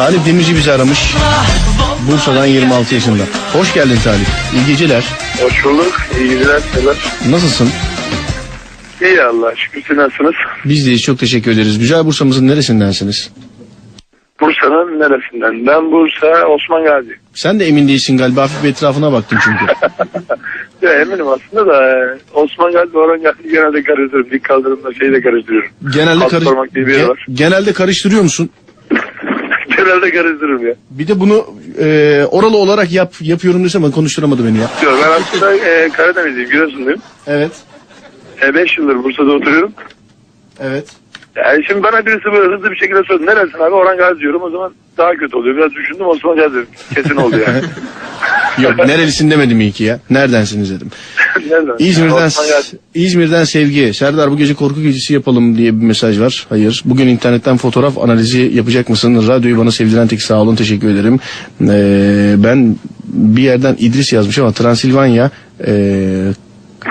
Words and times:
Talip 0.00 0.26
Demirci 0.26 0.56
bizi 0.56 0.72
aramış. 0.72 1.14
Bursa'dan 2.10 2.46
26 2.46 2.94
yaşında. 2.94 3.22
Hoş 3.52 3.74
geldin 3.74 3.98
Talip. 4.04 4.26
İyi 4.54 4.66
geceler. 4.66 5.04
Hoş 5.42 5.64
bulduk. 5.64 6.00
İyi 6.20 6.30
geceler. 6.30 6.60
Selam. 6.74 6.94
Nasılsın? 7.30 7.68
İyi 9.02 9.22
Allah 9.22 9.52
şükür. 9.56 9.82
Siz 9.88 9.96
nasılsınız? 9.96 10.34
Biz 10.64 10.86
deyiz. 10.86 11.02
Çok 11.02 11.18
teşekkür 11.18 11.50
ederiz. 11.50 11.78
Güzel 11.78 12.06
Bursa'mızın 12.06 12.48
neresindensiniz? 12.48 13.30
Bursa'nın 14.40 15.00
neresinden? 15.00 15.66
Ben 15.66 15.92
Bursa 15.92 16.46
Osman 16.46 16.84
Gazi. 16.84 17.16
Sen 17.34 17.60
de 17.60 17.66
emin 17.68 17.88
değilsin 17.88 18.18
galiba. 18.18 18.42
Hafif 18.42 18.64
bir 18.64 18.68
etrafına 18.68 19.12
baktın 19.12 19.38
çünkü. 19.44 19.64
Ya 20.82 20.92
eminim 20.92 21.26
aslında 21.28 21.66
da 21.66 21.88
e, 21.88 22.18
Osman 22.34 22.72
Gazi 22.72 22.96
Orhan 22.98 23.22
Gazi 23.22 23.42
genelde 23.52 23.82
karıştırıyorum. 23.82 24.30
Dik 24.30 24.44
kaldırımda 24.44 24.94
şeyi 24.94 25.12
de 25.12 25.20
karıştırıyorum. 25.22 25.70
Genelde, 25.94 26.28
karış- 26.28 26.44
parmak 26.44 26.74
diye 26.74 26.86
bir 26.86 26.92
yer 26.94 27.04
Ge- 27.04 27.08
var. 27.08 27.26
genelde 27.32 27.72
karıştırıyor 27.72 28.22
musun? 28.22 28.50
genelde 29.76 30.10
karıştırıyorum 30.10 30.66
ya. 30.66 30.74
Bir 30.90 31.08
de 31.08 31.20
bunu 31.20 31.46
e, 31.78 32.24
oralı 32.30 32.56
olarak 32.56 32.92
yap 32.92 33.14
yapıyorum 33.20 33.64
desem 33.64 33.84
ama 33.84 33.94
konuşturamadı 33.94 34.46
beni 34.46 34.58
ya. 34.58 34.68
Diyor, 34.80 34.92
ben 35.04 35.22
aslında 35.22 35.54
e, 35.54 35.88
Karadenizliyim. 35.90 36.50
Giresunluyum. 36.50 37.00
Evet. 37.26 37.52
5 38.54 38.78
yıldır 38.78 39.04
Bursa'da 39.04 39.32
oturuyorum. 39.32 39.72
Evet. 40.60 40.88
Yani 41.36 41.64
şimdi 41.66 41.82
bana 41.82 42.06
birisi 42.06 42.24
böyle 42.24 42.56
hızlı 42.56 42.70
bir 42.70 42.76
şekilde 42.76 43.02
sordu. 43.02 43.26
Neresin 43.26 43.58
abi? 43.58 43.74
Orhan 43.74 43.96
Gazi 43.96 44.20
diyorum. 44.20 44.42
O 44.42 44.50
zaman 44.50 44.72
daha 44.98 45.12
kötü 45.12 45.36
oluyor. 45.36 45.56
Biraz 45.56 45.72
düşündüm 45.72 46.06
Osman 46.06 46.36
Gazi. 46.36 46.64
Kesin 46.94 47.16
oldu 47.16 47.36
yani. 47.46 47.62
Yok 48.62 48.78
nerelisin 48.78 49.30
demedim 49.30 49.60
iyi 49.60 49.72
ki 49.72 49.84
ya. 49.84 50.00
Neredensiniz 50.10 50.70
dedim. 50.70 50.88
Nereden? 51.50 51.74
İzmir'den. 51.78 52.30
İzmir'den 52.94 53.44
sevgi. 53.44 53.94
Serdar 53.94 54.30
bu 54.30 54.36
gece 54.36 54.54
korku 54.54 54.82
gecesi 54.82 55.14
yapalım 55.14 55.56
diye 55.56 55.80
bir 55.80 55.84
mesaj 55.84 56.20
var. 56.20 56.46
Hayır. 56.48 56.82
Bugün 56.84 57.06
internetten 57.06 57.56
fotoğraf 57.56 57.98
analizi 57.98 58.50
yapacak 58.54 58.88
mısın? 58.88 59.28
Radyoyu 59.28 59.58
bana 59.58 59.70
sevdiren 59.70 60.08
tek 60.08 60.22
sağ 60.22 60.40
olun. 60.40 60.56
Teşekkür 60.56 60.88
ederim. 60.88 61.20
Ee, 61.60 62.34
ben 62.38 62.76
bir 63.04 63.42
yerden 63.42 63.76
İdris 63.78 64.12
yazmış 64.12 64.38
ama 64.38 64.52
Transilvanya 64.52 65.30
ee, 65.66 66.32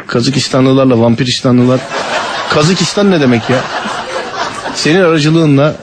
Kazakistanlılarla 0.07 0.99
Vampiristanlılar 0.99 1.79
Kazakistan 2.49 3.11
ne 3.11 3.21
demek 3.21 3.49
ya? 3.49 3.63
Senin 4.75 5.01
aracılığınla 5.01 5.75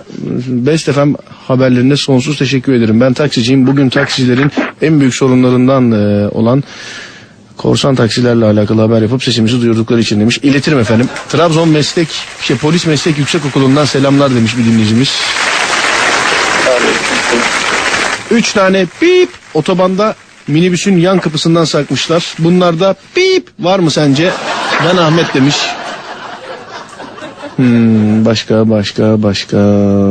Best 0.49 0.93
FM 0.93 1.15
haberlerine 1.47 1.97
sonsuz 1.97 2.39
teşekkür 2.39 2.73
ederim. 2.73 3.01
Ben 3.01 3.13
taksiciyim. 3.13 3.67
Bugün 3.67 3.89
taksicilerin 3.89 4.53
en 4.83 5.01
büyük 5.01 5.15
sorunlarından 5.15 5.93
e, 5.93 6.29
olan 6.29 6.65
korsan 7.57 7.95
taksilerle 7.95 8.45
alakalı 8.45 8.81
haber 8.81 9.03
yapıp 9.03 9.25
sesimizi 9.25 9.61
duyurdukları 9.61 10.01
için 10.01 10.21
demiş. 10.21 10.39
İletirim 10.43 10.79
efendim. 10.79 11.09
Trabzon 11.29 11.69
Meslek, 11.69 12.09
şey, 12.43 12.57
Polis 12.57 12.87
Meslek 12.87 13.19
Yüksek 13.19 13.47
Okulu'ndan 13.47 13.85
selamlar 13.85 14.35
demiş 14.35 14.59
bir 14.59 14.65
dinleyicimiz. 14.65 15.21
Üç 18.31 18.53
tane 18.53 18.87
pip 19.01 19.29
otobanda 19.55 20.15
minibüsün 20.49 20.97
yan 20.97 21.19
kapısından 21.19 21.65
sakmışlar. 21.65 22.35
Bunlarda 22.39 22.95
pip 23.15 23.49
var 23.61 23.79
mı 23.79 23.91
sence? 23.91 24.33
Ben 24.85 24.97
Ahmet 24.97 25.35
demiş. 25.35 25.57
Hmm, 27.57 28.25
başka 28.25 28.71
başka 28.71 29.23
başka 29.23 29.57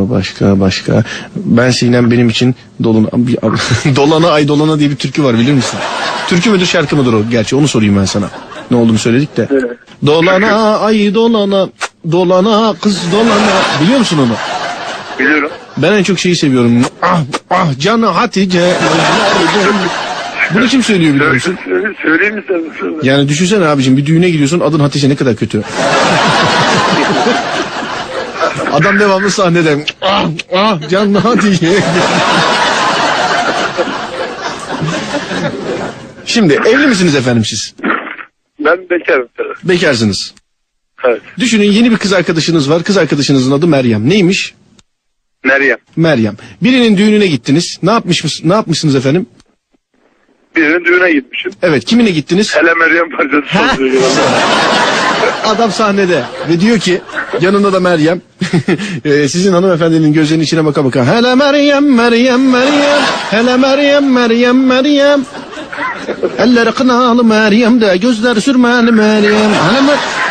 başka 0.09 0.59
başka. 0.59 1.03
Ben 1.35 1.71
Sinem 1.71 2.11
benim 2.11 2.29
için 2.29 2.55
dolun 2.83 3.07
dolana 3.95 4.29
ay 4.29 4.47
dolana 4.47 4.79
diye 4.79 4.89
bir 4.89 4.95
türkü 4.95 5.23
var 5.23 5.39
bilir 5.39 5.53
misin? 5.53 5.79
Türkü 6.27 6.49
müdür 6.49 6.65
şarkı 6.65 6.95
mıdır 6.95 7.13
o? 7.13 7.21
Gerçi 7.31 7.55
onu 7.55 7.67
sorayım 7.67 7.97
ben 7.97 8.05
sana. 8.05 8.29
Ne 8.71 8.77
olduğunu 8.77 8.97
söyledik 8.97 9.37
de. 9.37 9.47
Evet. 9.51 9.77
Dolana 10.05 10.79
ay 10.79 11.13
dolana 11.13 11.69
dolana 12.11 12.75
kız 12.81 13.11
dolana 13.11 13.81
biliyor 13.83 13.99
musun 13.99 14.17
onu? 14.17 14.33
Biliyorum. 15.19 15.49
Ben 15.77 15.91
en 15.91 16.03
çok 16.03 16.19
şeyi 16.19 16.35
seviyorum. 16.35 16.85
Ah 17.01 17.19
ah 17.49 17.79
canı 17.79 18.05
Hatice. 18.05 18.73
Bunu 20.53 20.67
kim 20.67 20.83
söylüyor 20.83 21.15
biliyor 21.15 21.33
musun? 21.33 21.57
Söyle, 21.65 21.87
söyleyeyim 22.01 22.35
mi 22.35 22.43
sen? 22.47 22.63
Yani 23.03 23.29
düşünsene 23.29 23.65
abicim 23.65 23.97
bir 23.97 24.05
düğüne 24.05 24.29
gidiyorsun 24.29 24.59
adın 24.59 24.79
Hatice 24.79 25.09
ne 25.09 25.15
kadar 25.15 25.35
kötü. 25.35 25.63
Adam 28.71 28.99
devamlı 28.99 29.31
sahnede 29.31 29.85
ah 30.01 30.29
ah 30.53 30.89
canlı 30.89 31.17
Hatice. 31.17 31.83
Şimdi 36.25 36.53
evli 36.53 36.87
misiniz 36.87 37.15
efendim 37.15 37.45
siz? 37.45 37.75
Ben 38.59 38.89
bekarım. 38.89 39.27
Bekarsınız. 39.63 40.33
Evet. 41.03 41.21
Düşünün 41.39 41.71
yeni 41.71 41.91
bir 41.91 41.97
kız 41.97 42.13
arkadaşınız 42.13 42.69
var. 42.69 42.83
Kız 42.83 42.97
arkadaşınızın 42.97 43.51
adı 43.51 43.67
Meryem. 43.67 44.09
Neymiş? 44.09 44.53
Meryem. 45.43 45.77
Meryem. 45.95 46.35
Birinin 46.63 46.97
düğününe 46.97 47.27
gittiniz. 47.27 47.79
Ne 47.83 47.91
yapmış 47.91 48.43
ne 48.43 48.53
yapmışsınız 48.53 48.95
efendim? 48.95 49.25
Birinin 50.55 50.85
düğüne 50.85 51.11
gitmişim. 51.11 51.51
Evet 51.61 51.85
kimine 51.85 52.09
gittiniz? 52.09 52.55
Hele 52.55 52.73
Meryem 52.73 53.09
parçası. 53.09 53.65
Adam 55.45 55.71
sahnede 55.71 56.23
ve 56.49 56.59
diyor 56.59 56.79
ki 56.79 57.01
yanında 57.41 57.73
da 57.73 57.79
Meryem 57.79 58.21
e, 59.05 59.27
sizin 59.27 59.53
hanımefendinin 59.53 60.13
gözlerinin 60.13 60.43
içine 60.43 60.65
baka 60.65 60.85
baka 60.85 61.15
hele 61.17 61.35
Meryem 61.35 61.95
Meryem 61.95 62.49
Meryem 62.49 63.01
hele 63.31 63.57
Meryem 63.57 64.13
Meryem 64.13 64.65
Meryem 64.65 65.25
eller 66.37 66.71
kınalı 66.71 67.23
Meryem 67.23 67.81
de 67.81 67.97
gözler 67.97 68.35
sürmeli 68.35 68.91
Meryem 68.91 69.33
hele 69.69 69.79
Mer- 69.79 70.25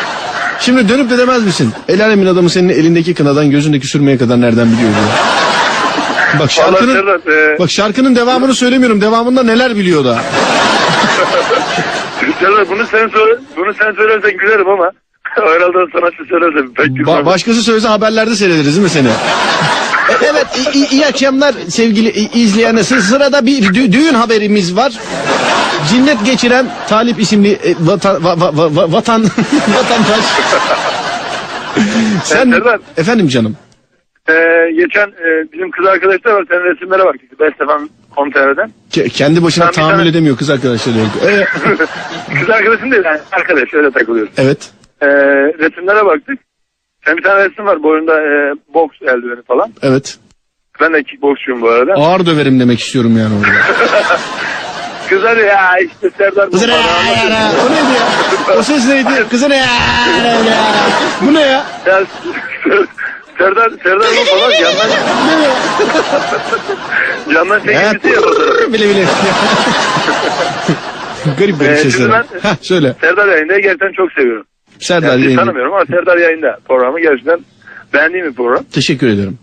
Şimdi 0.61 0.89
dönüp 0.89 1.11
de 1.11 1.19
demez 1.19 1.45
misin? 1.45 1.73
El 1.89 2.05
alemin 2.05 2.27
adamı 2.27 2.51
senin 2.51 2.69
elindeki 2.69 3.15
kınadan 3.15 3.51
gözündeki 3.51 3.87
sürmeye 3.87 4.19
kadar 4.19 4.41
nereden 4.41 4.67
biliyor 4.67 4.89
diyor. 4.91 5.05
Bak 6.41 6.41
Vallahi 6.41 6.53
şarkının 6.53 6.95
Serhat, 6.95 7.29
e, 7.29 7.57
bak 7.59 7.71
şarkının 7.71 8.17
devamını 8.17 8.55
söylemiyorum. 8.55 9.01
Devamında 9.01 9.43
neler 9.43 9.77
biliyor 9.77 10.05
da. 10.05 10.19
Serhat 12.41 12.69
bunu 12.71 12.87
sen 12.87 13.09
söyle, 13.09 13.41
bunu 13.57 13.75
sen 13.75 13.93
söylersen 13.93 14.37
gülerim 14.39 14.69
ama 14.69 14.91
herhalde 15.23 15.93
sanatçı 15.93 16.25
söylerse 16.29 16.73
pek 16.77 16.87
Ba- 16.87 16.95
gülmem. 16.95 17.27
başkası 17.27 17.63
söylese 17.63 17.89
haberlerde 17.89 18.35
seyrederiz 18.37 18.67
değil 18.77 18.83
mi 18.83 18.89
seni? 18.91 19.09
E, 19.09 19.13
evet 20.31 20.47
i- 20.75 20.79
i- 20.79 20.89
iyi 20.91 21.07
akşamlar 21.07 21.55
sevgili 21.69 22.09
i- 22.11 22.39
izleyenler. 22.41 22.83
Sı- 22.83 23.03
Sırada 23.03 23.47
bir 23.47 23.63
dü- 23.63 23.93
düğün 23.93 24.15
haberimiz 24.15 24.77
var. 24.77 24.93
Cinnet 25.91 26.25
geçiren 26.25 26.67
Talip 26.89 27.21
isimli 27.21 27.53
e, 27.53 27.75
vata- 27.81 28.09
va- 28.17 28.39
va- 28.39 28.57
va- 28.57 28.75
va- 28.77 28.93
vatan 28.93 29.23
vatandaş. 29.77 30.25
Sen 32.25 32.51
Serdar. 32.51 32.81
efendim 32.97 33.29
canım. 33.29 33.57
Ee, 34.29 34.71
geçen 34.77 35.09
e, 35.09 35.53
bizim 35.53 35.71
kız 35.71 35.87
arkadaşlar 35.87 36.33
var. 36.33 36.45
Senin 36.51 36.65
resimlere 36.65 37.05
baktık. 37.05 37.41
Bestefan 37.41 37.91
Komter'den. 38.17 38.71
Ke- 38.93 39.09
kendi 39.09 39.43
başına 39.43 39.65
Ben 39.65 39.71
bir 39.71 39.75
tahammül 39.75 39.97
tane- 39.97 40.09
edemiyor 40.09 40.37
kız 40.37 40.51
arkadaşları. 40.51 40.99
yok. 40.99 41.09
E, 41.29 41.45
kız 42.41 42.51
arkadaşım 42.51 42.91
değil 42.91 43.05
yani 43.05 43.19
arkadaş 43.33 43.75
öyle 43.75 43.91
takılıyoruz. 43.91 44.33
evet. 44.39 44.71
Ee, 45.03 45.07
resimlere 45.59 46.07
baktık. 46.07 46.39
Sen 47.05 47.17
bir 47.17 47.23
tane 47.23 47.45
resim 47.49 47.67
var 47.67 47.83
boyunda 47.83 48.21
e, 48.21 48.55
boks 48.75 48.97
eldiveni 49.03 49.43
falan. 49.43 49.71
Evet. 49.83 50.19
Ben 50.81 50.93
de 50.95 51.03
kickboksçuyum 51.03 51.63
bu 51.63 51.69
arada. 51.69 51.93
Ağır 51.93 52.27
döverim 52.27 52.61
demek 52.61 52.81
istiyorum 52.81 53.19
yani 53.19 53.35
orada. 53.35 53.49
Kızlar 55.09 55.37
ya 55.37 55.79
işte 55.79 56.11
Serdar 56.19 56.51
Kızın 56.51 56.69
ya, 56.69 56.75
anlatıyor. 56.77 57.31
ya, 57.31 57.51
O 57.67 57.71
neydi 57.71 57.95
ya? 57.99 58.59
O 58.59 58.63
ses 58.63 58.89
neydi? 58.89 59.09
Kızın 59.31 59.51
ya, 59.51 59.57
ya, 59.57 59.65
ya. 60.27 60.65
Bu 61.21 61.35
ne 61.35 61.41
ya? 61.41 61.67
Ya, 61.87 62.03
Serdar, 63.39 63.71
Serdar 63.83 64.07
bu 64.21 64.25
falan 64.25 64.51
yandan 64.51 64.89
yandan 67.35 67.59
çekilmesi 67.59 68.09
ya 68.09 68.21
fotoğrafı. 68.21 68.73
Bile 68.73 68.89
bile. 68.91 69.05
Garip 71.39 71.61
garip 71.61 71.73
Ee, 71.73 71.77
sesler. 71.77 71.91
şimdi 71.91 72.13
ben- 72.13 72.41
Heh, 72.51 72.57
söyle. 72.61 72.95
Serdar 73.01 73.29
yayında 73.29 73.59
gerçekten 73.59 73.93
çok 73.93 74.13
seviyorum. 74.13 74.47
Serdar 74.79 75.09
Yani 75.09 75.23
yayını. 75.25 75.41
tanımıyorum 75.41 75.75
ama 75.75 75.87
Serdar 75.87 76.17
yayında 76.17 76.59
programı 76.69 77.01
gerçekten 77.01 77.41
beğendiğim 77.95 78.27
bir 78.27 78.33
program. 78.35 78.65
Teşekkür 78.73 79.07
ederim. 79.09 79.39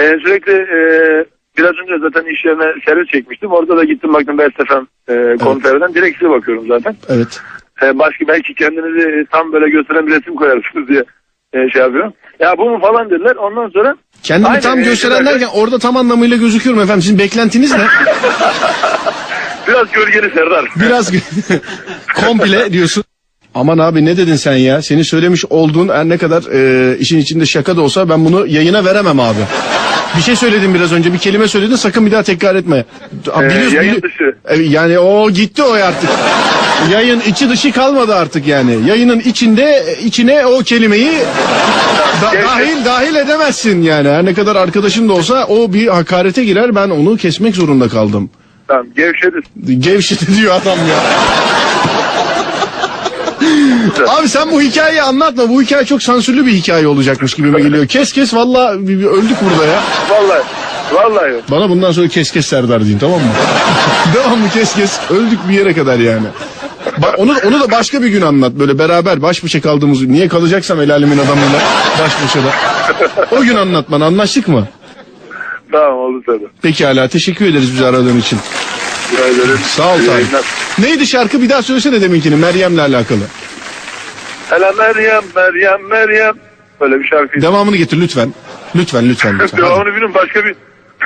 Ee, 0.00 0.16
sürekli 0.24 0.52
e, 0.52 0.78
biraz 1.58 1.72
önce 1.82 1.94
zaten 2.02 2.24
iş 2.34 2.44
yerine 2.44 2.72
servis 2.86 3.08
çekmiştim. 3.08 3.50
Orada 3.52 3.76
da 3.76 3.84
gittim 3.84 4.14
baktım 4.14 4.38
Best 4.38 4.56
FM 4.56 5.12
e, 5.12 5.36
konferden. 5.36 5.94
Direkt 5.94 6.18
size 6.18 6.30
bakıyorum 6.30 6.64
zaten. 6.68 6.96
Evet. 7.08 7.40
E, 7.82 7.98
başka 7.98 8.28
belki 8.28 8.54
kendinizi 8.54 9.26
tam 9.30 9.52
böyle 9.52 9.68
gösteren 9.70 10.06
bir 10.06 10.12
resim 10.12 10.34
koyarsınız 10.36 10.88
diye 10.88 11.04
e, 11.54 11.70
şey 11.72 11.82
yapıyorum. 11.82 12.12
Ya 12.40 12.54
bu 12.58 12.70
mu 12.70 12.80
falan 12.80 13.10
dediler. 13.10 13.36
Ondan 13.36 13.68
sonra 13.68 13.96
Kendimi 14.22 14.48
Aynen, 14.48 14.60
tam 14.60 14.82
gösteren 14.82 15.26
derken 15.26 15.48
orada 15.54 15.78
tam 15.78 15.96
anlamıyla 15.96 16.36
gözüküyorum 16.36 16.82
efendim. 16.82 17.02
Sizin 17.02 17.18
beklentiniz 17.18 17.72
ne? 17.72 17.78
biraz 19.68 19.90
gölgeli 19.92 20.30
Serdar. 20.34 20.64
Biraz 20.76 21.12
komple 22.14 22.72
diyorsun. 22.72 23.04
Aman 23.54 23.78
abi 23.78 24.04
ne 24.04 24.16
dedin 24.16 24.36
sen 24.36 24.52
ya? 24.56 24.82
Senin 24.82 25.02
söylemiş 25.02 25.44
olduğun 25.50 25.88
her 25.88 26.04
ne 26.08 26.18
kadar 26.18 26.42
e, 26.52 26.98
işin 26.98 27.18
içinde 27.18 27.46
şaka 27.46 27.76
da 27.76 27.80
olsa 27.80 28.08
ben 28.08 28.24
bunu 28.24 28.46
yayına 28.46 28.84
veremem 28.84 29.20
abi. 29.20 29.38
Bir 30.16 30.22
şey 30.22 30.36
söyledin 30.36 30.74
biraz 30.74 30.92
önce 30.92 31.12
bir 31.12 31.18
kelime 31.18 31.48
söyledin 31.48 31.76
sakın 31.76 32.06
bir 32.06 32.12
daha 32.12 32.22
tekrar 32.22 32.54
etme. 32.54 32.84
Abi 33.32 33.46
Ee, 33.46 33.50
biliyorsun, 33.50 33.76
yayın 33.76 33.94
bili- 33.94 34.02
dışı. 34.02 34.36
E, 34.48 34.56
Yani 34.62 34.98
o 34.98 35.30
gitti 35.30 35.62
o 35.62 35.72
artık. 35.72 36.10
Yayın 36.92 37.20
içi 37.20 37.48
dışı 37.50 37.72
kalmadı 37.72 38.14
artık 38.14 38.46
yani. 38.46 38.88
Yayının 38.88 39.20
içinde 39.20 39.96
içine 40.04 40.46
o 40.46 40.58
kelimeyi 40.58 41.12
Da- 42.22 42.32
dahil 42.46 42.84
dahil 42.84 43.14
edemezsin 43.14 43.82
yani. 43.82 44.08
Her 44.08 44.24
ne 44.24 44.34
kadar 44.34 44.56
arkadaşın 44.56 45.08
da 45.08 45.12
olsa 45.12 45.44
o 45.46 45.72
bir 45.72 45.88
hakarete 45.88 46.44
girer. 46.44 46.74
Ben 46.74 46.90
onu 46.90 47.16
kesmek 47.16 47.54
zorunda 47.56 47.88
kaldım. 47.88 48.30
Tamam 48.68 48.86
gevşedi. 48.96 49.36
Gevşedi 49.78 50.36
diyor 50.36 50.54
adam 50.54 50.78
ya. 50.78 50.96
Abi 54.08 54.28
sen 54.28 54.50
bu 54.52 54.60
hikayeyi 54.60 55.02
anlatma. 55.02 55.48
Bu 55.48 55.62
hikaye 55.62 55.84
çok 55.84 56.02
sansürlü 56.02 56.46
bir 56.46 56.52
hikaye 56.52 56.86
olacakmış 56.86 57.34
gibime 57.34 57.60
geliyor. 57.60 57.86
Kes 57.86 58.12
kes 58.12 58.34
valla 58.34 58.70
öldük 58.72 59.36
burada 59.42 59.66
ya. 59.66 59.82
Vallahi. 60.10 60.42
Vallahi 60.92 61.30
yok. 61.32 61.42
Bana 61.50 61.70
bundan 61.70 61.92
sonra 61.92 62.08
kes 62.08 62.30
kes 62.30 62.46
Serdar 62.46 62.84
deyin 62.84 62.98
tamam 62.98 63.20
mı? 63.20 63.26
Devamlı 64.14 64.50
kes 64.50 64.74
kes. 64.74 64.98
Öldük 65.10 65.48
bir 65.48 65.54
yere 65.54 65.74
kadar 65.74 65.98
yani. 65.98 66.26
Ba- 67.00 67.16
onu, 67.16 67.34
onu 67.46 67.60
da 67.60 67.70
başka 67.70 68.02
bir 68.02 68.08
gün 68.08 68.20
anlat. 68.22 68.52
Böyle 68.52 68.78
beraber 68.78 69.22
baş 69.22 69.44
başa 69.44 69.60
kaldığımız 69.60 70.02
niye 70.02 70.28
kalacaksam 70.28 70.80
el 70.80 70.90
alemin 70.92 71.18
adamıyla 71.18 71.60
baş 72.00 72.12
başa 72.24 72.38
da. 72.44 72.50
O 73.36 73.42
gün 73.42 73.56
anlat 73.56 73.90
bana 73.90 74.06
anlaştık 74.06 74.48
mı? 74.48 74.68
Tamam 75.72 75.98
oldu 75.98 76.22
tabii. 76.26 76.46
Peki 76.62 76.86
hala 76.86 77.08
teşekkür 77.08 77.46
ederiz 77.46 77.72
bizi 77.72 77.86
aradığın 77.86 78.18
için. 78.20 78.38
Rica 79.12 79.26
ederim. 79.26 79.58
Sağ 79.64 79.94
ol 79.94 79.98
İyi 80.00 80.08
yayınlar. 80.08 80.44
Neydi 80.78 81.06
şarkı 81.06 81.42
bir 81.42 81.48
daha 81.50 81.62
söylesene 81.62 82.00
deminkini 82.00 82.36
Meryem'le 82.36 82.78
alakalı. 82.78 83.20
Hele 84.50 84.70
Meryem, 84.78 85.22
Meryem, 85.36 85.86
Meryem. 85.90 86.34
Böyle 86.80 87.00
bir 87.00 87.04
şarkı. 87.04 87.42
Devamını 87.42 87.76
getir 87.76 88.00
lütfen. 88.00 88.34
Lütfen 88.76 89.08
lütfen 89.08 89.38
lütfen. 89.38 89.48
Hadi. 89.52 89.62
Devamını 89.62 89.86
bilmiyorum 89.86 90.14
başka 90.14 90.44
bir 90.44 90.54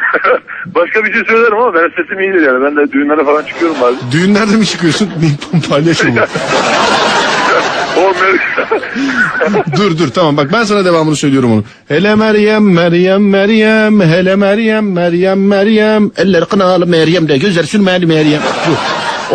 başka 0.67 1.05
bir 1.05 1.12
şey 1.12 1.23
söylerim 1.25 1.58
ama 1.58 1.75
benim 1.75 1.91
sesim 1.91 2.20
iyidir 2.20 2.41
yani. 2.47 2.64
Ben 2.64 2.76
de 2.76 2.93
düğünlere 2.93 3.25
falan 3.25 3.43
çıkıyorum 3.43 3.76
bazen. 3.81 4.00
Düğünlerde 4.12 4.56
mi 4.56 4.67
çıkıyorsun? 4.67 5.11
Paylaş 5.69 6.05
onu. 6.05 6.11
O 7.97 8.00
Meryem. 8.00 9.64
dur 9.76 9.99
dur 9.99 10.08
tamam 10.11 10.37
bak 10.37 10.52
ben 10.52 10.64
sana 10.64 10.85
devamını 10.85 11.17
söylüyorum 11.17 11.52
onu. 11.52 11.64
Hele 11.88 12.14
Meryem 12.14 12.73
Meryem 12.75 13.31
Meryem 13.31 14.00
hele 14.00 14.37
Meryem 14.37 14.93
Meryem 14.93 15.47
Meryem 15.47 16.11
eller 16.17 16.44
kınalı 16.44 16.87
Meryem 16.87 17.29
de 17.29 17.38
gözler 17.38 17.62
sürmeli 17.62 18.06
Meryem. 18.06 18.41
Dur. 18.69 18.76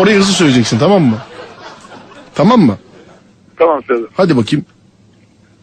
Orayı 0.02 0.18
hızlı 0.18 0.32
söyleyeceksin 0.32 0.78
tamam 0.78 1.02
mı? 1.02 1.16
Tamam 2.34 2.60
mı? 2.60 2.78
tamam 3.58 3.82
söyle. 3.84 4.06
Hadi 4.16 4.36
bakayım. 4.36 4.64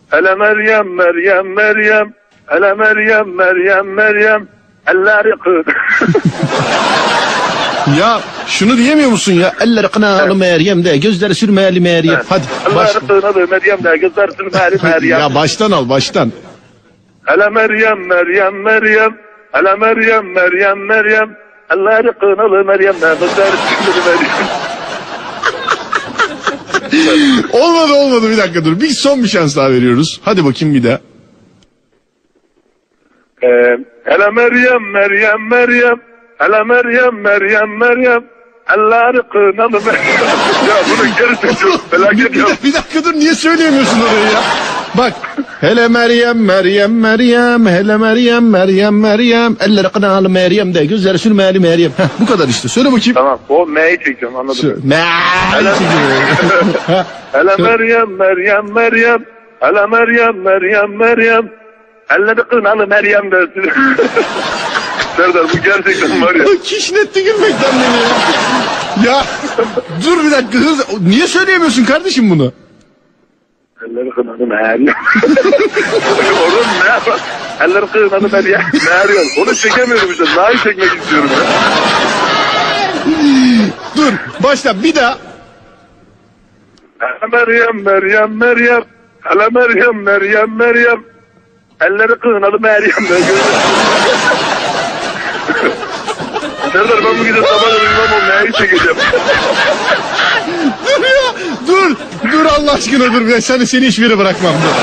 Hele 0.09 0.35
Meryem, 0.35 0.95
Meryem, 0.95 1.53
Meryem. 1.53 2.13
Hele 2.45 2.73
Meryem, 2.73 3.35
Meryem, 3.35 3.87
Meryem. 3.87 4.47
Elleri 4.87 5.39
kır. 5.39 5.65
Ya 7.99 8.21
şunu 8.47 8.77
diyemiyor 8.77 9.09
musun 9.09 9.33
ya? 9.33 9.53
Eller 9.61 9.91
kınalı 9.91 10.35
Meryem 10.35 10.85
de 10.85 10.97
gözler 10.97 11.31
sürmeli 11.33 11.79
Meryem. 11.79 12.21
Hadi 12.29 12.43
başla. 12.75 12.99
Elleri 12.99 13.07
kınalı 13.21 13.47
Meryem 13.47 13.83
de 13.83 13.97
gözler 13.97 14.29
sürmeli 14.37 14.77
Meryem. 14.83 15.19
Ya 15.19 15.35
baştan 15.35 15.71
al 15.71 15.89
baştan. 15.89 16.31
Hele 17.25 17.49
Meryem, 17.49 18.07
Meryem, 18.07 18.61
Meryem. 18.61 19.17
Hele 19.51 19.75
Meryem, 19.75 20.31
Meryem, 20.33 20.85
Meryem. 20.85 21.29
Elleri 21.71 22.11
kınalı 22.19 22.65
Meryem 22.65 22.93
de 23.01 23.15
gözler 23.19 23.51
sürmeli 23.85 24.05
Meryem. 24.05 24.47
Olmadı 27.53 27.93
olmadı 27.93 28.29
bir 28.29 28.37
dakika 28.37 28.65
dur. 28.65 28.81
Bir 28.81 28.89
son 28.89 29.23
bir 29.23 29.27
şans 29.27 29.55
daha 29.57 29.71
veriyoruz. 29.71 30.19
Hadi 30.25 30.45
bakayım 30.45 30.75
bir 30.75 30.83
daha. 30.83 30.99
Ee, 33.43 33.77
Hele 34.05 34.29
Meryem, 34.31 34.91
Meryem, 34.91 35.47
Meryem. 35.49 35.99
Hele 36.37 36.63
Meryem, 36.63 37.21
Meryem, 37.21 37.77
Meryem. 37.77 38.23
Elleri 38.69 39.21
kınalı 39.31 39.71
Meryem. 39.85 40.05
ya 40.67 40.75
bunu 40.89 41.07
geri 41.19 41.35
söylüyorum. 41.35 41.81
bir, 41.91 41.97
Felaket 41.97 42.33
bir, 42.33 42.39
yok. 42.39 42.51
bir 42.63 42.73
dakika 42.73 43.03
dur 43.03 43.13
niye 43.13 43.33
söyleyemiyorsun 43.33 43.99
orayı 44.01 44.25
ya? 44.33 44.41
Bak. 44.97 45.13
Hele 45.61 45.87
Meryem 45.87 46.45
Meryem 46.45 46.99
Meryem 46.99 47.65
hele 47.65 47.97
Meryem 47.97 48.49
Meryem 48.49 48.99
Meryem 48.99 49.55
eller 49.59 49.91
kınalı 49.91 50.29
Meryem 50.29 50.73
de 50.73 50.85
gözleri 50.85 51.19
sürmeli 51.19 51.59
Meryem. 51.59 51.91
Heh, 51.97 52.03
bu 52.19 52.25
kadar 52.25 52.47
işte. 52.47 52.67
Söyle 52.67 52.87
bakayım. 52.91 53.13
Tamam 53.13 53.39
o 53.49 53.65
M'yi 53.65 53.97
çekeceğim 54.05 54.35
anladım. 54.35 54.81
Meryem. 54.83 55.75
Ha, 56.87 57.05
Hele 57.31 57.55
Meryem, 57.63 58.11
Meryem, 58.17 58.73
Meryem. 58.73 59.21
Hele 59.59 59.85
Meryem, 59.85 60.37
Meryem, 60.41 60.97
Meryem. 60.97 61.62
Elleri 62.09 62.43
kınalı 62.43 62.87
Meryem 62.87 63.31
dersin. 63.31 63.71
Serdar 65.17 65.43
bu 65.43 65.57
gerçekten 65.63 66.21
var 66.21 66.35
ya. 66.35 66.45
Kişnetti 66.63 67.23
gülmekten 67.23 67.71
beni 67.73 68.01
ya. 68.03 69.13
Ya 69.13 69.23
dur 70.05 70.25
bir 70.25 70.31
dakika 70.31 70.57
hız. 70.57 71.01
Niye 71.01 71.27
söyleyemiyorsun 71.27 71.85
kardeşim 71.85 72.29
bunu? 72.29 72.53
Elleri 73.87 74.09
kınalı 74.09 74.47
Meryem. 74.47 74.87
Orada 76.43 76.83
ne 76.83 76.89
yapar? 76.89 77.19
Elleri 77.61 77.87
kınalı 77.87 78.29
Meryem. 78.31 78.61
Meryem. 78.73 79.27
Onu 79.41 79.55
çekemiyorum 79.55 80.11
işte. 80.11 80.23
Na'yı 80.35 80.57
çekmek 80.57 80.93
istiyorum 80.93 81.29
ya. 81.33 81.43
Dur 83.97 84.13
başla 84.43 84.83
bir 84.83 84.95
daha. 84.95 85.17
Meryem, 87.31 87.83
Meryem, 87.83 88.37
Meryem. 88.37 88.83
Hele 89.21 89.49
Meryem, 89.49 90.03
Meryem, 90.03 90.55
Meryem. 90.55 91.03
Elleri 91.85 92.19
kınalı 92.19 92.59
Meryem 92.59 93.09
de 93.09 93.19
Serdar 96.71 97.05
ben 97.05 97.19
bu 97.19 97.25
gece 97.25 97.41
sabah 97.41 97.81
uyumam 97.81 98.09
o 98.13 98.43
M'yi 98.43 98.53
çekeceğim. 98.53 98.97
Dur 100.85 101.03
ya 101.03 101.33
dur. 101.67 101.95
Dur 102.31 102.45
Allah 102.45 102.73
aşkına 102.73 103.13
dur. 103.13 103.27
Ben 103.31 103.39
seni, 103.39 103.67
seni 103.67 103.87
hiçbir 103.87 104.03
yere 104.03 104.17
bırakmam. 104.17 104.53
Dur. 104.53 104.75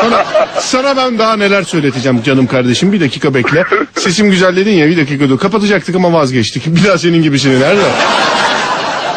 Sana, 0.00 0.24
sana 0.60 0.96
ben 0.96 1.18
daha 1.18 1.36
neler 1.36 1.62
söyleteceğim 1.62 2.22
canım 2.22 2.46
kardeşim. 2.46 2.92
Bir 2.92 3.00
dakika 3.00 3.34
bekle. 3.34 3.64
Sesim 3.98 4.30
güzel 4.30 4.56
dedin 4.56 4.72
ya 4.72 4.88
bir 4.88 4.96
dakika 4.96 5.28
dur. 5.28 5.38
Kapatacaktık 5.38 5.96
ama 5.96 6.12
vazgeçtik. 6.12 6.66
Bir 6.66 6.84
daha 6.84 6.98
senin 6.98 7.22
gibisini 7.22 7.60
nerede? 7.60 7.82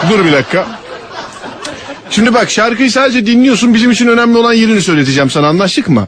Dur 0.10 0.26
bir 0.26 0.32
dakika. 0.32 0.66
Şimdi 2.10 2.34
bak 2.34 2.50
şarkıyı 2.52 2.92
sadece 2.92 3.26
dinliyorsun. 3.26 3.74
Bizim 3.74 3.92
için 3.92 4.08
önemli 4.08 4.38
olan 4.38 4.54
yerini 4.54 4.82
söyleteceğim 4.82 5.30
sana. 5.30 5.48
Anlaştık 5.48 5.90
mı? 5.90 6.08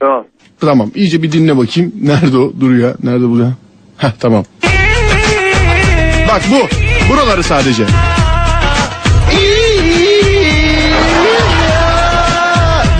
Tamam. 0.00 0.24
Tamam. 0.60 0.90
iyice 0.94 1.22
bir 1.22 1.32
dinle 1.32 1.56
bakayım. 1.56 1.92
Nerede 2.02 2.38
o? 2.38 2.52
Dur 2.60 2.74
ya. 2.74 2.94
Nerede 3.02 3.28
bu 3.30 3.38
ya? 3.38 3.52
Heh 3.96 4.10
tamam. 4.20 4.44
Bak 6.28 6.42
bu. 6.50 6.68
Buraları 7.12 7.42
sadece. 7.42 7.84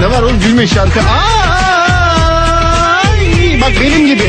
Ne 0.00 0.10
var 0.10 0.22
oğlum 0.22 0.40
gülme 0.40 0.66
şarkı. 0.66 1.00
Ay, 1.00 1.08
bak 3.62 3.72
benim 3.82 4.06
gibi. 4.06 4.22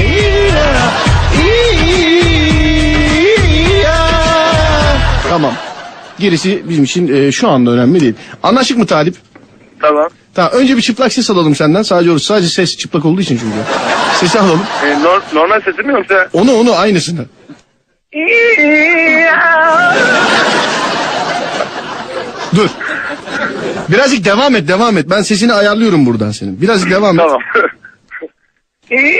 Tamam. 5.30 5.54
Gerisi 6.20 6.64
bizim 6.70 6.84
için 6.84 7.16
e, 7.16 7.32
şu 7.32 7.50
anda 7.50 7.72
önemli 7.72 8.00
değil. 8.00 8.14
Anlaştık 8.44 8.78
mı 8.78 8.86
Talip? 8.86 9.16
Tamam. 9.82 10.08
Tamam 10.38 10.52
önce 10.52 10.78
bir 10.78 10.82
çıplak 10.82 11.14
ses 11.14 11.30
alalım 11.30 11.56
senden. 11.56 11.82
Sadece 11.82 12.12
orası. 12.12 12.26
Sadece 12.26 12.48
ses 12.50 12.78
çıplak 12.78 13.06
olduğu 13.06 13.22
için 13.22 13.38
çünkü. 13.38 13.56
Sesi 14.20 14.40
alalım. 14.40 14.62
Ee, 14.86 14.98
nor- 15.04 15.36
normal 15.36 15.62
sesim 15.62 15.88
mi 15.88 15.94
yoksa? 15.94 16.28
Onu 16.34 16.54
onu 16.54 16.76
aynısını. 16.76 17.26
Dur. 22.56 22.70
Birazcık 23.90 24.26
devam 24.26 24.56
et 24.56 24.68
devam 24.68 24.98
et. 24.98 25.06
Ben 25.10 25.22
sesini 25.22 25.54
ayarlıyorum 25.54 26.06
buradan 26.06 26.32
senin. 26.32 26.62
Birazcık 26.62 26.92
devam 26.92 27.20
et. 27.20 27.26
Tamam. 27.26 27.42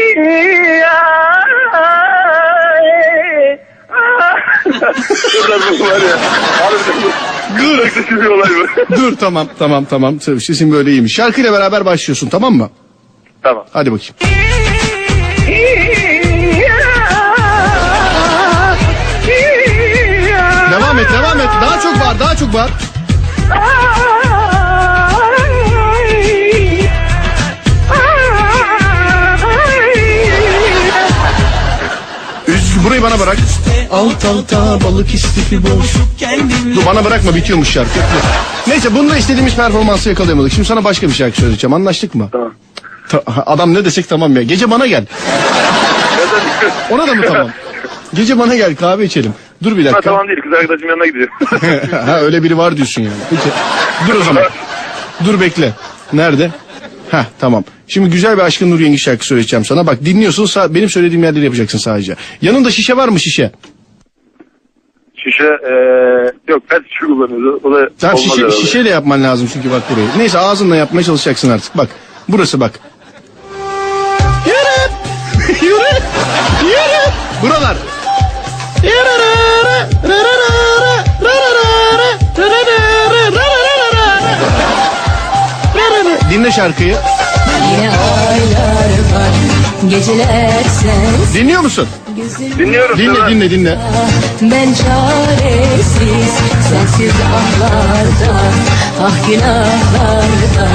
Serdar 5.32 5.80
bu 5.80 5.86
var 5.86 6.02
ya. 6.02 6.18
Harbiden 6.62 7.04
bu. 7.04 7.37
Dur. 7.62 7.90
Kötü 7.90 8.22
bir 8.22 8.26
olay 8.26 8.50
bu. 8.90 8.96
Dur 8.96 9.18
tamam 9.18 9.48
tamam 9.60 9.86
tamam. 9.86 10.20
Sesin 10.22 10.72
böyle 10.72 10.92
iyiymiş. 10.92 11.14
Şarkıyla 11.14 11.54
beraber 11.54 11.86
başlıyorsun 11.86 12.30
tamam 12.30 12.54
mı? 12.54 12.70
tamam. 13.44 13.66
Hadi 13.74 13.92
bakayım. 13.92 14.16
Devam 20.72 21.00
et 21.00 21.08
devam 21.14 21.40
et. 21.40 21.50
Daha 21.62 21.80
çok 21.82 22.00
var 22.00 22.20
daha 22.20 22.36
çok 22.36 22.54
var. 22.54 22.70
Alt 33.92 34.26
alta 34.26 34.80
balık 34.84 35.14
istifi 35.14 35.64
boş. 35.64 35.94
Dur 36.76 36.86
bana 36.86 37.06
bırakma 37.06 37.36
bitiyormuş 37.36 37.70
şarkı. 37.70 38.00
Neyse 38.68 38.96
bununla 38.96 39.18
istediğimiz 39.18 39.56
performansı 39.56 40.10
yakalayamadık. 40.10 40.52
Şimdi 40.54 40.68
sana 40.68 40.84
başka 40.84 41.08
bir 41.08 41.14
şarkı 41.14 41.38
söyleyeceğim. 41.42 41.74
Anlaştık 41.74 42.16
mı? 42.16 42.30
Tamam. 42.32 42.54
Ta- 43.10 43.24
adam 43.46 43.74
ne 43.74 43.86
desek 43.86 44.10
tamam 44.10 44.36
ya. 44.36 44.42
Gece 44.44 44.72
bana 44.72 44.88
gel. 44.88 45.06
Ona 46.92 47.08
da 47.08 47.14
mı 47.16 47.22
tamam? 47.28 47.50
Gece 48.14 48.40
bana 48.40 48.56
gel 48.56 48.76
kahve 48.76 49.06
içelim. 49.06 49.34
Dur 49.64 49.78
bir 49.78 49.86
Ha, 49.86 49.92
dakika. 49.94 50.02
tamam 50.02 50.28
değil 50.28 50.40
kız 50.44 50.54
arkadaşım 50.54 50.90
yanına 50.90 51.06
gidiyor. 51.06 51.28
ha 52.06 52.20
öyle 52.20 52.44
biri 52.44 52.58
var 52.58 52.78
diyorsun 52.78 53.02
yani. 53.02 53.14
Peki. 53.30 53.50
Dur 54.08 54.16
o 54.22 54.24
zaman. 54.24 54.44
Dur 55.26 55.42
bekle. 55.42 55.72
Nerede? 56.14 56.52
Heh 57.12 57.24
tamam. 57.40 57.64
Şimdi 57.88 58.10
güzel 58.10 58.38
bir 58.38 58.42
Aşkın 58.42 58.72
Nur 58.72 58.80
Yengi 58.80 58.98
şarkı 59.00 59.26
söyleyeceğim 59.26 59.66
sana. 59.66 59.88
Bak 59.88 60.06
dinliyorsun 60.06 60.46
sa- 60.46 60.74
benim 60.76 60.90
söylediğim 60.90 61.24
yerleri 61.24 61.44
yapacaksın 61.44 61.78
sadece. 61.78 62.16
Yanında 62.42 62.72
şişe 62.72 62.98
var 62.98 63.08
mı 63.08 63.20
şişe? 63.20 63.52
Şişe 65.32 65.44
eee 65.44 66.32
yok 66.48 66.64
pet 66.70 66.80
şişe 66.90 67.06
kullanıyoruz. 67.06 67.66
O 67.66 67.72
da 67.72 67.90
Tamam 68.00 68.16
olmaz 68.16 68.24
şişe, 68.30 68.42
herhalde. 68.42 68.56
şişeyle 68.62 68.90
yapman 68.90 69.24
lazım 69.24 69.50
çünkü 69.54 69.72
bak 69.72 69.82
burayı. 69.92 70.08
Neyse 70.18 70.40
ağzınla 70.40 70.76
yapmaya 70.76 71.04
çalışacaksın 71.04 71.50
artık. 71.52 71.78
Bak 71.78 71.90
burası 72.30 72.60
bak. 72.60 72.72
Yürü. 74.46 74.92
Yürü. 75.62 75.84
Yürü. 76.64 77.12
Buralar. 77.44 77.78
Dinle 86.32 86.52
şarkıyı. 86.52 86.96
Yine 87.78 87.90
aylar 87.90 88.90
var 89.16 89.32
Geceler 89.90 90.52
sensiz 90.64 91.36
Dinliyor 91.36 91.62
musun? 91.62 91.88
Dinliyorum. 92.58 92.98
Dinle 92.98 93.30
dinle 93.30 93.50
dinle. 93.52 93.80
Ben 94.42 94.74
çaresiz 94.74 96.34
Sensiz 96.70 97.12
ahlarda 97.22 98.34
Ah 99.02 99.28
günahlarda 99.30 100.70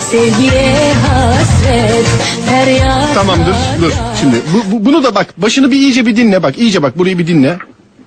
Sevgiye 0.00 0.92
hasret 1.08 2.06
Feryat 2.48 3.14
Tamam 3.14 3.38
dur 3.46 3.82
dur. 3.82 3.92
Şimdi 4.20 4.36
bu, 4.54 4.72
bu- 4.72 4.84
bunu 4.84 5.04
da 5.04 5.14
bak 5.14 5.26
başını 5.36 5.70
bir 5.70 5.76
iyice 5.76 6.06
bir 6.06 6.16
dinle 6.16 6.42
bak 6.42 6.58
iyice 6.58 6.82
bak 6.82 6.98
burayı 6.98 7.18
bir 7.18 7.26
dinle. 7.26 7.56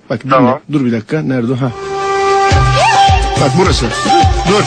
Bak 0.10 0.24
dinle. 0.24 0.32
Tamam. 0.34 0.60
Dur 0.72 0.86
bir 0.86 0.92
dakika 0.92 1.22
nerede 1.22 1.52
o? 1.54 1.56
Ha. 1.62 1.72
Bak 3.42 3.52
burası. 3.58 3.86
Dur. 4.50 4.64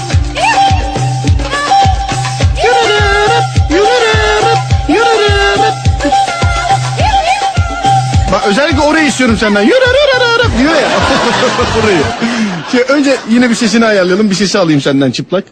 Bak 8.35 8.47
özellikle 8.47 8.81
orayı 8.81 9.07
istiyorum 9.07 9.37
senden. 9.41 9.61
Yürü 9.61 9.75
yürü 9.75 9.81
yürü 10.15 10.25
yürü 10.33 10.59
diyor 10.59 10.75
ya. 10.75 10.89
Orayı. 11.85 12.03
Şey, 12.73 12.85
önce 12.89 13.17
yine 13.29 13.51
bir 13.51 13.55
sesini 13.55 13.85
ayarlayalım. 13.87 14.31
Bir 14.31 14.35
sesi 14.35 14.59
alayım 14.59 14.81
senden 14.81 15.11
çıplak. 15.11 15.45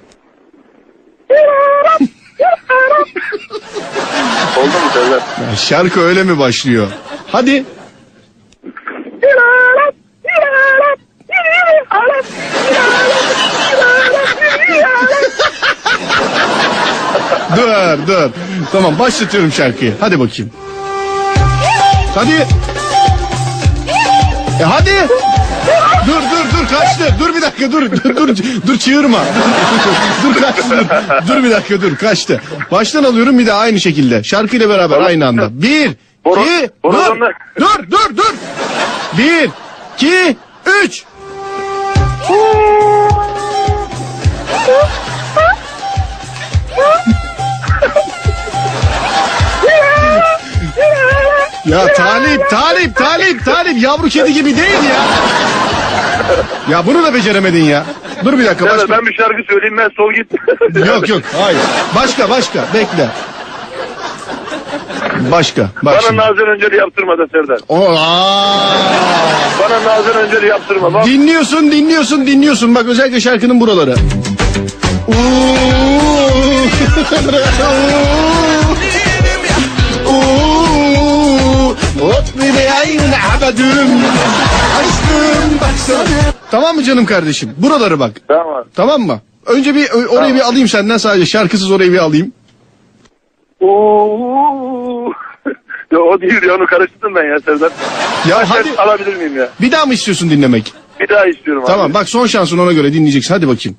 Oldu 4.57 4.67
mu 4.67 4.91
Sezer? 4.95 5.19
Ya 5.51 5.57
şarkı 5.57 6.01
öyle 6.01 6.23
mi 6.23 6.39
başlıyor? 6.39 6.87
Hadi. 7.33 7.65
dur 17.57 18.07
dur. 18.07 18.31
Tamam 18.73 18.99
başlatıyorum 18.99 19.53
şarkıyı. 19.53 19.95
Hadi 20.01 20.21
bakayım. 20.21 20.53
Hadi. 22.15 22.47
E 24.63 24.65
hadi. 24.65 25.09
Dur 26.07 26.23
dur 26.31 26.59
dur 26.59 26.69
kaçtı. 26.79 27.15
Dur 27.21 27.35
bir 27.35 27.43
dakika 27.43 27.73
dur. 27.73 27.91
Dur 27.91 28.17
dur, 28.17 28.37
dur 28.67 28.79
çığırma. 28.79 29.19
dur 30.25 30.35
kaçtı 30.41 30.71
dur. 30.71 30.87
Dur 31.29 31.45
bir 31.45 31.51
dakika 31.51 31.83
dur 31.83 31.97
kaçtı. 31.97 32.41
Baştan 32.71 33.05
alıyorum 33.05 33.39
bir 33.39 33.47
de 33.47 33.53
aynı 33.53 33.81
şekilde. 33.81 34.25
Şarkıyla 34.25 34.69
beraber 34.69 35.01
aynı 35.01 35.27
anda. 35.27 35.63
Bir, 35.63 35.91
Boru- 36.25 36.41
iki, 36.43 36.63
dur. 36.85 36.93
borazanlar. 36.93 37.35
Dur 37.61 37.91
dur 37.91 38.17
dur. 38.17 38.35
Bir, 39.19 39.51
iki, 39.97 40.37
üç. 40.85 41.05
Ya 51.65 51.87
Talip, 51.95 52.51
Talip, 52.51 52.97
Talip, 52.97 53.45
Talip 53.45 53.83
yavru 53.83 54.09
kedi 54.09 54.35
gibi 54.35 54.57
değil 54.57 54.83
ya. 54.91 55.05
Ya 56.71 56.87
bunu 56.87 57.03
da 57.03 57.15
beceremedin 57.15 57.65
ya. 57.65 57.85
Dur 58.25 58.39
bir 58.39 58.45
dakika 58.47 58.67
başka. 58.67 58.89
ben 58.89 59.07
bir 59.07 59.15
şarkı 59.15 59.43
söyleyeyim 59.49 59.77
ben 59.79 59.91
sol 59.97 60.13
git. 60.13 60.33
Yok 60.89 61.09
yok 61.09 61.23
hayır. 61.43 61.61
Başka 61.97 62.31
başka 62.31 62.65
bekle. 62.75 63.09
Başka. 65.31 65.63
Bak 65.63 65.71
Bana 65.83 66.01
şimdi. 66.01 66.17
Nazır 66.17 66.49
Önceli 66.49 66.77
yaptırma 66.77 67.19
da 67.19 67.27
Serdar. 67.33 67.59
O, 67.69 67.91
aa. 67.91 68.75
Bana 69.63 69.85
Nazır 69.85 70.15
Önceli 70.15 70.47
yaptırma. 70.47 70.95
Bak. 70.95 71.07
Dinliyorsun 71.07 71.73
dinliyorsun 71.73 72.27
dinliyorsun. 72.27 72.75
Bak 72.75 72.85
özellikle 72.87 73.21
şarkının 73.21 73.61
buraları. 73.61 73.95
Uuu. 75.09 75.17
Otlu. 82.03 82.43
Aşkım 84.81 85.61
baksana. 85.61 86.05
Tamam 86.51 86.77
mı 86.77 86.83
canım 86.83 87.07
kardeşim? 87.07 87.55
Buraları 87.59 88.01
bak. 88.01 88.13
Tamam. 88.29 88.65
Tamam 88.75 89.01
mı? 89.03 89.21
Önce 89.47 89.75
bir 89.75 89.91
orayı 90.09 90.35
bir 90.35 90.41
alayım 90.41 90.69
senden 90.69 90.97
sadece 90.97 91.27
şarkısız 91.27 91.71
orayı 91.71 91.93
bir 91.93 91.99
alayım. 91.99 92.33
Oo. 93.61 95.13
ya 95.93 95.99
o 95.99 96.21
değil 96.21 96.43
ya 96.43 96.55
onu 96.55 96.67
karıştırdım 96.67 97.15
ben 97.15 97.25
ya 97.25 97.41
Serdar. 97.41 97.73
Ya 98.29 98.39
Ben 98.41 98.45
hadi 98.45 98.69
alabilir 98.77 99.17
miyim 99.17 99.37
ya? 99.37 99.49
bir 99.61 99.73
daha 99.73 99.87
mı 99.87 99.95
istiyorsun 99.95 100.31
dinlemek? 100.31 100.73
Bir 101.01 101.09
daha 101.09 101.27
istiyorum 101.27 101.63
Tamam 101.67 101.87
abi. 101.87 101.95
bak 101.95 102.09
son 102.09 102.27
şansın 102.27 102.59
ona 102.59 102.73
göre 102.73 102.93
dinleyeceksin. 102.93 103.35
Hadi 103.35 103.49
bakayım. 103.49 103.79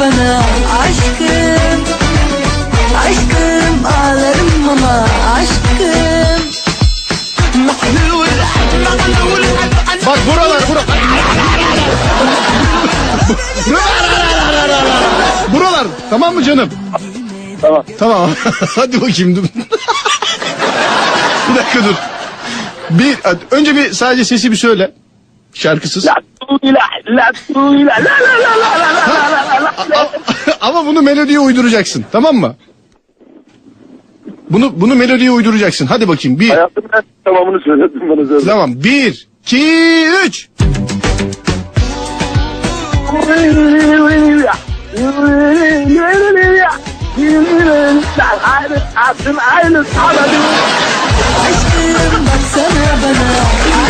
Bana 0.00 0.42
Aşkım 0.80 1.84
Aşkım 3.06 3.86
ağlarım 3.86 4.68
ama 4.68 5.06
Aşkım 5.34 6.46
Bak 10.06 10.18
buralar 10.26 10.62
buralar. 10.68 10.86
buralar 15.52 15.86
tamam 16.10 16.34
mı 16.34 16.42
canım? 16.44 16.70
Tamam. 17.60 17.84
Tamam. 17.98 18.30
Hadi 18.74 19.00
bakayım 19.00 19.36
dur. 19.36 19.42
bir 21.48 21.54
dakika 21.56 21.78
dur. 21.84 21.94
Bir 22.90 23.16
önce 23.50 23.76
bir 23.76 23.92
sadece 23.92 24.24
sesi 24.24 24.50
bir 24.50 24.56
söyle. 24.56 24.92
Şarkısız. 25.54 26.06
La 26.06 26.14
ama 30.60 30.86
bunu 30.86 31.02
melodiye 31.02 31.38
uyduracaksın 31.38 32.04
tamam 32.12 32.36
mı? 32.36 32.54
Bunu 34.50 34.80
bunu 34.80 34.94
melodiye 34.94 35.30
uyduracaksın. 35.30 35.86
Hadi 35.86 36.08
bakayım. 36.08 36.40
Bir. 36.40 36.48
Hayatımın 36.48 36.90
tamamını 37.24 37.60
söyledim 37.60 38.08
bana 38.08 38.24
zaten. 38.24 38.46
Tamam. 38.46 38.74
Bir, 38.84 39.28
iki, 39.42 40.06
üç. 40.26 40.48
Aşkım 51.46 52.26
baksana 52.26 52.86
bana 53.02 53.85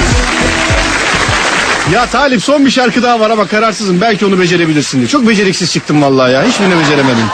ya 1.92 2.06
Talip 2.06 2.42
son 2.42 2.64
bir 2.66 2.70
şarkı 2.70 3.02
daha 3.02 3.20
var 3.20 3.30
ama 3.30 3.46
kararsızım. 3.46 4.00
Belki 4.00 4.26
onu 4.26 4.40
becerebilirsin 4.40 4.98
diye. 4.98 5.08
Çok 5.08 5.28
beceriksiz 5.28 5.72
çıktım 5.72 6.02
vallahi 6.02 6.32
ya. 6.32 6.42
Hiçbirini 6.44 6.74
beceremedim. 6.80 7.24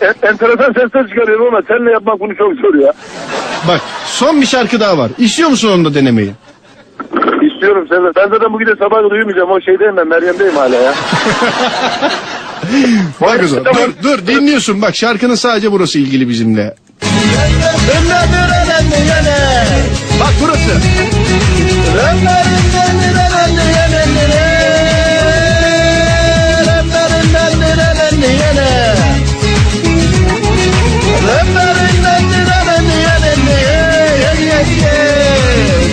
En- 0.00 0.28
Enteresan 0.28 0.72
sesler 0.72 1.08
çıkarıyorum 1.08 1.46
ama 1.46 1.62
seninle 1.68 1.90
yapmak 1.90 2.20
bunu 2.20 2.36
çok 2.36 2.52
zor 2.54 2.74
ya. 2.74 2.92
Bak 3.68 3.80
son 4.06 4.40
bir 4.40 4.46
şarkı 4.46 4.80
daha 4.80 4.98
var. 4.98 5.10
İstiyor 5.18 5.48
musun 5.50 5.70
onu 5.72 5.84
da 5.84 5.94
denemeyi? 5.94 6.32
İstiyorum 7.52 7.86
Serdar. 7.88 8.12
Ben 8.16 8.28
zaten 8.30 8.52
bugün 8.52 8.66
de 8.66 8.74
sabah 8.78 8.96
kadar 8.96 9.10
uyumayacağım. 9.10 9.50
O 9.50 9.60
şeydeyim 9.60 9.96
ben 9.96 10.08
Meryem'deyim 10.08 10.56
hala 10.56 10.76
ya. 10.76 10.94
Bak 13.20 13.40
o 13.44 13.46
zaman. 13.46 13.64
Dur 13.74 13.90
dur 14.02 14.26
dinliyorsun. 14.26 14.82
Bak 14.82 14.96
şarkının 14.96 15.34
sadece 15.34 15.72
burası 15.72 15.98
ilgili 15.98 16.28
bizimle. 16.28 16.74
Bak 20.20 20.34
burası. 20.40 20.80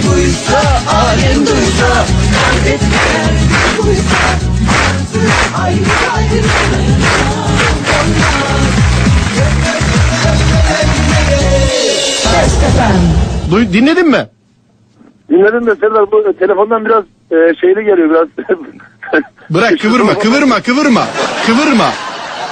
Duysa, 0.04 0.82
alim 0.88 1.48
duysa, 1.48 2.06
kaybetmeyen 2.34 3.36
duysa 3.78 4.47
Duy, 13.52 13.74
dinledin 13.74 14.08
mi? 14.08 14.28
Dinledim 15.30 15.66
de 15.66 15.76
Serdar 15.76 16.12
bu 16.12 16.34
telefondan 16.40 16.86
biraz 16.86 17.04
e, 17.32 17.56
şeyli 17.62 17.86
geliyor 17.86 18.10
biraz. 18.10 18.28
Bırak 19.50 19.80
kıvırma 19.80 20.20
kıvırma 20.20 20.62
kıvırma. 20.62 21.08
Kıvırma. 21.46 21.92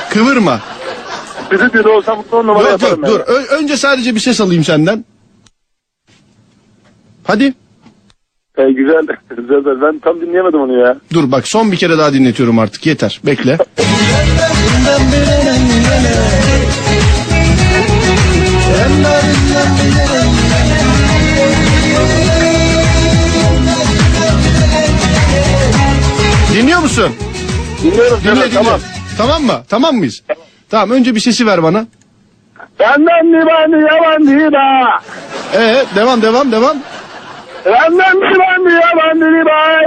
Kıvırma. 0.10 0.60
Stüdyoda 1.46 1.90
olsam 1.90 2.18
mutlu 2.18 2.38
on 2.38 2.48
numara 2.48 2.80
Dur 2.80 2.98
dur 2.98 3.04
dur. 3.08 3.20
Ö- 3.20 3.56
önce 3.58 3.78
sadece 3.78 4.16
bir 4.16 4.20
ses 4.20 4.42
alayım 4.42 4.64
senden. 4.64 5.06
Hadi. 7.24 7.54
E, 8.58 8.72
güzel. 8.72 9.08
Serdar 9.48 9.82
ben 9.82 10.00
tam 10.00 10.22
dinleyemedim 10.22 10.62
onu 10.62 10.80
ya. 10.80 10.98
Dur 11.14 11.32
bak 11.32 11.48
son 11.48 11.72
bir 11.72 11.78
kere 11.78 11.98
daha 11.98 12.14
dinletiyorum 12.14 12.60
artık. 12.60 12.86
Yeter. 12.86 13.22
Bekle. 13.26 13.58
musun? 26.98 27.16
Dinliyorum 27.84 28.20
Dinle 28.24 28.36
dinle. 28.36 28.50
tamam. 28.54 28.80
Tamam 29.18 29.44
mı? 29.44 29.64
Tamam 29.70 29.96
mıyız? 29.96 30.24
Tamam 30.70 30.92
önce 30.92 31.16
bir 31.16 31.20
sesi 31.20 31.48
ver 31.48 31.64
bana. 31.64 31.86
Benden 32.80 33.28
divani 33.42 33.84
yalan 33.88 34.28
diba. 34.28 35.02
Ee 35.54 35.86
devam 35.96 36.22
devam 36.22 36.52
devam. 36.52 36.78
Benden 37.66 38.16
divani 38.16 38.74
yalan 38.74 39.18
diba. 39.20 39.82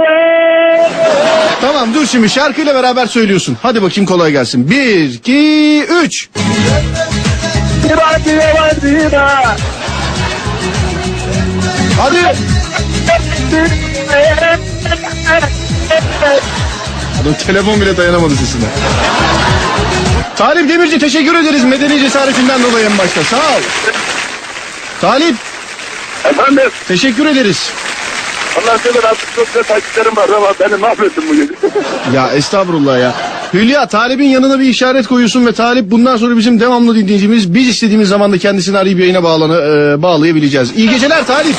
Tamam 1.61 1.93
dur 1.93 2.05
şimdi 2.05 2.29
şarkıyla 2.29 2.75
beraber 2.75 3.05
söylüyorsun. 3.05 3.57
Hadi 3.61 3.81
bakayım 3.81 4.07
kolay 4.07 4.31
gelsin. 4.31 4.69
Bir, 4.69 5.13
iki, 5.13 5.83
üç. 6.03 6.29
Divani 7.83 8.29
yalan 8.43 8.71
diba. 8.81 9.55
Hadi. 12.01 12.35
Adam 17.21 17.33
telefon 17.33 17.81
bile 17.81 17.97
dayanamadı 17.97 18.35
sesine. 18.35 18.63
Talip 20.35 20.69
Demirci 20.69 20.99
teşekkür 20.99 21.35
ederiz 21.35 21.63
medeni 21.63 21.99
cesaretinden 21.99 22.63
dolayı 22.63 22.85
en 22.85 22.97
başta. 22.97 23.23
Sağ 23.23 23.37
ol. 23.37 23.61
Talip 25.01 25.35
Efendim. 26.25 26.71
teşekkür 26.87 27.25
ederiz. 27.25 27.69
Allah 28.57 28.77
Serdar 28.77 29.03
artık 29.03 29.35
çok 29.35 29.47
güzel 29.47 29.63
takipçilerim 29.63 30.15
var 30.15 30.29
ama 30.29 30.53
beni 30.59 30.75
mahvettin 30.77 31.23
bugün. 31.29 31.57
Ya 32.15 32.27
estağfurullah 32.31 32.99
ya. 32.99 33.13
Hülya 33.53 33.87
Talip'in 33.87 34.25
yanına 34.25 34.59
bir 34.59 34.65
işaret 34.65 35.07
koyuyorsun 35.07 35.45
ve 35.45 35.51
Talip 35.51 35.91
bundan 35.91 36.17
sonra 36.17 36.37
bizim 36.37 36.59
devamlı 36.59 36.95
dinleyicimiz. 36.95 37.53
Biz 37.53 37.67
istediğimiz 37.67 38.09
zaman 38.09 38.31
da 38.33 38.37
kendisini 38.37 38.77
arayıp 38.77 38.99
yayına 38.99 39.23
bağlanı, 39.23 39.55
e, 39.55 40.01
bağlayabileceğiz. 40.01 40.71
İyi 40.75 40.89
geceler 40.89 41.25
Talip. 41.27 41.55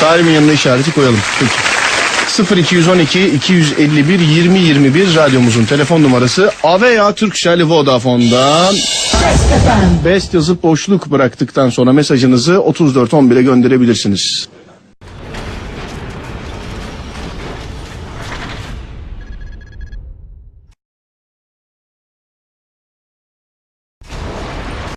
Talip'in 0.00 0.30
yanına 0.30 0.52
işareti 0.52 0.92
koyalım. 0.92 1.18
Peki. 1.40 1.52
0212 2.60 3.28
251 3.28 4.20
20 4.20 4.58
21 4.58 5.14
radyomuzun 5.14 5.64
telefon 5.64 6.02
numarası 6.02 6.50
Aveya 6.62 7.14
Turkcell 7.14 7.62
Vodafone'dan 7.62 8.74
Best 10.04 10.34
yazıp 10.34 10.62
boşluk 10.62 11.10
bıraktıktan 11.10 11.70
sonra 11.70 11.92
mesajınızı 11.92 12.52
3411'e 12.52 13.42
gönderebilirsiniz. 13.42 14.48